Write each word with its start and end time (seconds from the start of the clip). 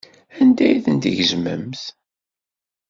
Anda 0.41 0.63
ay 0.67 0.77
ten-tgezmemt? 0.85 1.81